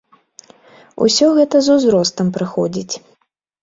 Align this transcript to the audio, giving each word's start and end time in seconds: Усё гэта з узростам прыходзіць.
Усё 1.05 1.27
гэта 1.37 1.55
з 1.69 1.79
узростам 1.79 2.27
прыходзіць. 2.39 2.93